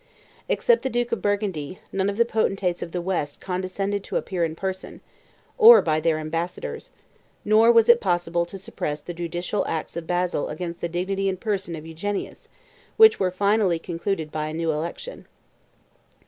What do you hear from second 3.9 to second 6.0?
to appear in person, or by